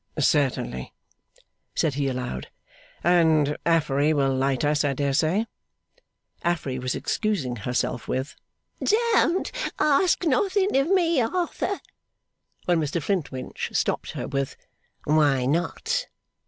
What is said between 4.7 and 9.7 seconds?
I dare say.' Affery was excusing herself with 'Don't